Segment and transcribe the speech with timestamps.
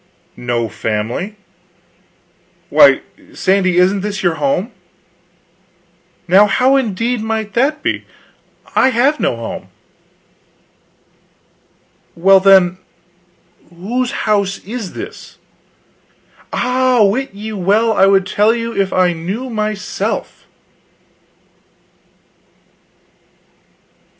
[0.35, 1.35] "No family?
[2.71, 3.01] Why,
[3.35, 4.71] Sandy, isn't this your home?"
[6.27, 8.05] "Now how indeed might that be?
[8.75, 9.67] I have no home."
[12.15, 12.79] "Well, then,
[13.69, 15.37] whose house is this?"
[16.51, 20.47] "Ah, wit you well I would tell you an I knew myself."